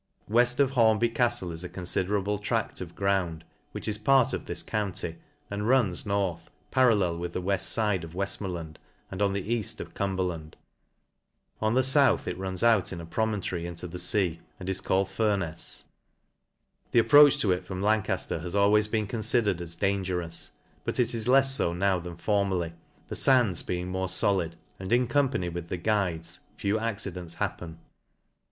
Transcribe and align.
Weft 0.27 0.59
of 0.59 0.71
Hornby 0.71 1.09
Caftle 1.11 1.51
is 1.51 1.63
a 1.63 1.69
confrderable 1.69 2.43
tracVof 2.43 2.95
ground, 2.95 3.43
which 3.71 3.87
is 3.87 3.99
part 3.99 4.33
of 4.33 4.47
this 4.47 4.63
county, 4.63 5.17
and 5.51 5.67
runs 5.67 6.07
north, 6.07 6.49
parallel 6.71 7.19
with 7.19 7.33
the 7.33 7.39
weft 7.39 7.63
iide 7.65 8.03
of 8.03 8.13
Weflmorland^ 8.15 8.77
and 9.11 9.21
on 9.21 9.33
the 9.33 9.43
eaft 9.43 9.79
of 9.79 9.93
Cumberland; 9.93 10.55
on 11.61 11.75
the 11.75 11.83
fouth, 11.83 12.27
it 12.27 12.35
runs 12.39 12.63
out 12.63 12.91
in 12.91 12.99
a 12.99 13.05
promontory 13.05 13.67
into 13.67 13.85
the 13.85 13.99
fea, 13.99 14.39
and 14.59 14.67
is 14.67 14.81
called 14.81 15.07
Fur* 15.07 15.37
wefs," 15.37 15.83
The 16.93 16.97
approach 16.97 17.37
to 17.37 17.51
it 17.51 17.63
from 17.63 17.79
Lancafler 17.83 18.39
has 18.41 18.55
always 18.55 18.87
beeit 18.87 19.07
considered 19.07 19.61
as 19.61 19.75
dangerous, 19.75 20.49
but 20.83 20.99
it 20.99 21.13
is 21.13 21.27
lefs 21.27 21.55
fo 21.55 21.73
now 21.73 21.99
than 21.99 22.15
formerly, 22.17 22.73
the 23.07 23.15
fands 23.15 23.61
being 23.61 23.89
more 23.89 24.07
folid; 24.07 24.53
and 24.79 24.91
in 24.91 25.05
com 25.05 25.29
pany 25.29 25.53
with 25.53 25.67
the 25.67 25.77
guides, 25.77 26.39
few 26.57 26.79
accidents 26.79 27.35
happen. 27.35 27.77